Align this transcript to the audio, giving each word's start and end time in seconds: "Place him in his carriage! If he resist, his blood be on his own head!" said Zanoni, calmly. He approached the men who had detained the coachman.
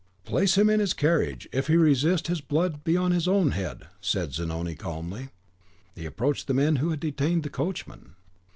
"Place 0.25 0.57
him 0.57 0.67
in 0.67 0.79
his 0.79 0.95
carriage! 0.95 1.47
If 1.51 1.67
he 1.67 1.75
resist, 1.77 2.25
his 2.25 2.41
blood 2.41 2.83
be 2.83 2.97
on 2.97 3.11
his 3.11 3.27
own 3.27 3.51
head!" 3.51 3.83
said 3.99 4.33
Zanoni, 4.33 4.73
calmly. 4.73 5.29
He 5.93 6.07
approached 6.07 6.47
the 6.47 6.55
men 6.55 6.77
who 6.77 6.89
had 6.89 6.99
detained 6.99 7.43
the 7.43 7.51
coachman. 7.51 8.15